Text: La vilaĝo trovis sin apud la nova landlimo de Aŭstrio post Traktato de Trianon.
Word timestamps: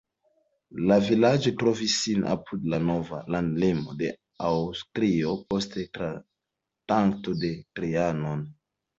La 0.91 0.95
vilaĝo 1.07 1.49
trovis 1.63 1.97
sin 2.05 2.23
apud 2.29 2.63
la 2.73 2.79
nova 2.85 3.19
landlimo 3.35 3.93
de 3.99 4.09
Aŭstrio 4.47 5.35
post 5.55 5.77
Traktato 5.99 7.35
de 7.45 7.53
Trianon. 7.81 8.43